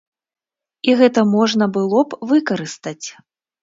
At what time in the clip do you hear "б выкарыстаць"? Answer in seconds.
2.09-3.01